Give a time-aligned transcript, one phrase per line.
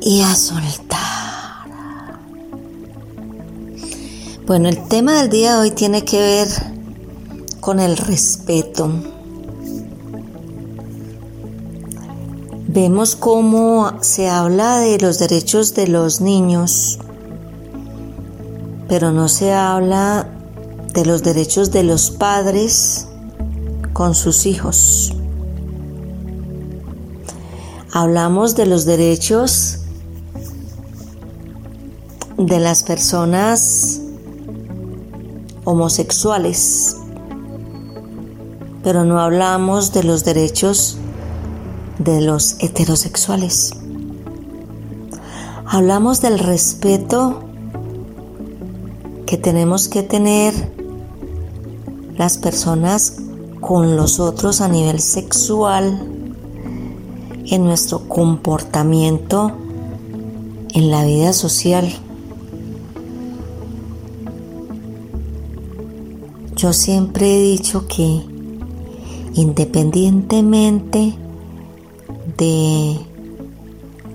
[0.00, 1.00] y a soltar.
[4.46, 6.48] Bueno, el tema del día de hoy tiene que ver
[7.60, 8.90] con el respeto.
[12.66, 16.98] Vemos cómo se habla de los derechos de los niños,
[18.88, 20.26] pero no se habla
[20.94, 23.06] de los derechos de los padres
[23.92, 25.12] con sus hijos.
[27.92, 29.79] Hablamos de los derechos
[32.46, 34.00] de las personas
[35.64, 36.96] homosexuales,
[38.82, 40.96] pero no hablamos de los derechos
[41.98, 43.74] de los heterosexuales.
[45.66, 47.44] Hablamos del respeto
[49.26, 50.54] que tenemos que tener
[52.16, 53.18] las personas
[53.60, 56.08] con los otros a nivel sexual,
[57.44, 59.52] en nuestro comportamiento,
[60.72, 61.92] en la vida social.
[66.60, 68.22] Yo siempre he dicho que
[69.32, 71.14] independientemente
[72.36, 73.00] de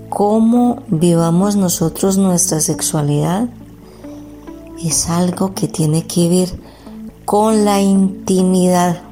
[0.08, 3.48] cómo vivamos nosotros nuestra sexualidad,
[4.80, 6.60] es algo que tiene que ver
[7.24, 9.02] con la intimidad.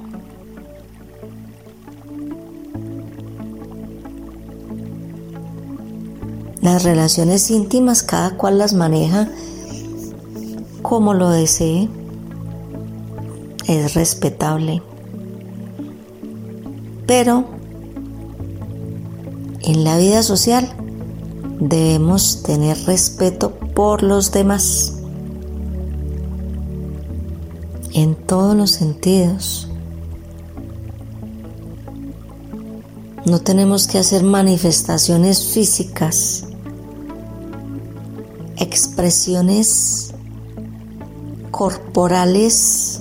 [6.61, 9.29] Las relaciones íntimas cada cual las maneja
[10.83, 11.89] como lo desee
[13.67, 14.83] es respetable.
[17.07, 17.45] Pero
[19.61, 20.69] en la vida social
[21.61, 24.95] debemos tener respeto por los demás
[27.93, 29.69] en todos los sentidos.
[33.25, 36.45] No tenemos que hacer manifestaciones físicas,
[38.57, 40.13] expresiones
[41.51, 42.94] corporales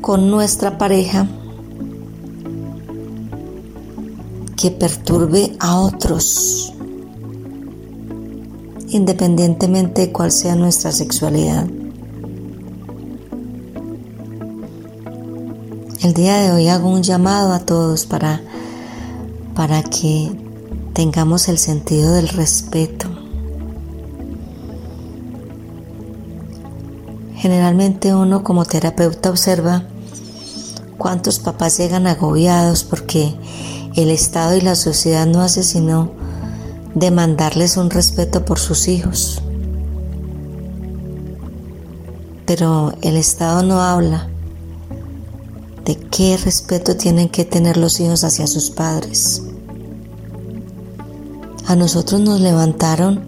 [0.00, 1.26] con nuestra pareja
[4.56, 6.72] que perturbe a otros,
[8.88, 11.66] independientemente de cuál sea nuestra sexualidad.
[16.02, 18.40] El día de hoy hago un llamado a todos para,
[19.54, 20.30] para que
[20.94, 23.08] tengamos el sentido del respeto.
[27.36, 29.84] Generalmente uno como terapeuta observa
[31.00, 33.34] cuántos papás llegan agobiados porque
[33.96, 36.12] el Estado y la sociedad no hace sino
[36.94, 39.42] demandarles un respeto por sus hijos.
[42.46, 44.28] Pero el Estado no habla
[45.84, 49.42] de qué respeto tienen que tener los hijos hacia sus padres.
[51.66, 53.24] A nosotros nos levantaron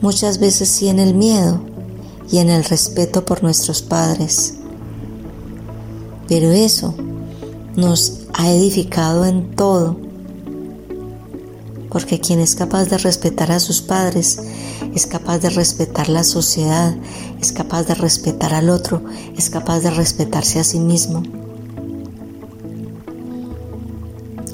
[0.00, 1.60] muchas veces sí en el miedo,
[2.30, 4.54] y en el respeto por nuestros padres.
[6.28, 6.94] Pero eso
[7.76, 9.96] nos ha edificado en todo,
[11.90, 14.38] porque quien es capaz de respetar a sus padres
[14.94, 16.96] es capaz de respetar la sociedad,
[17.40, 19.02] es capaz de respetar al otro,
[19.36, 21.22] es capaz de respetarse a sí mismo.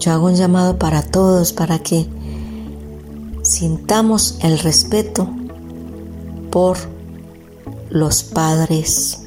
[0.01, 2.09] Yo hago un llamado para todos para que
[3.43, 5.31] sintamos el respeto
[6.51, 6.77] por
[7.89, 9.22] los padres.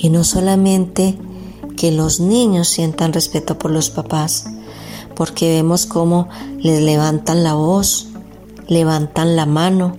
[0.00, 1.18] Y no solamente
[1.76, 4.46] que los niños sientan respeto por los papás,
[5.14, 6.28] porque vemos cómo
[6.58, 8.08] les levantan la voz,
[8.66, 9.98] levantan la mano,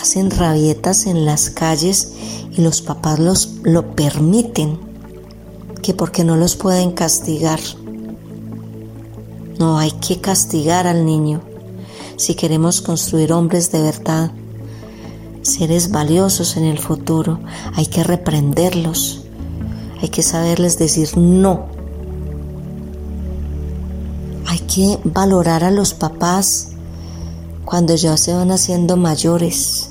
[0.00, 2.12] hacen rabietas en las calles
[2.52, 4.78] y los papás los, lo permiten,
[5.82, 7.60] que porque no los pueden castigar.
[9.58, 11.40] No hay que castigar al niño
[12.16, 14.30] si queremos construir hombres de verdad
[15.42, 17.40] seres valiosos en el futuro.
[17.74, 19.24] Hay que reprenderlos.
[20.02, 21.66] Hay que saberles decir no.
[24.46, 26.68] Hay que valorar a los papás
[27.64, 29.90] cuando ya se van haciendo mayores.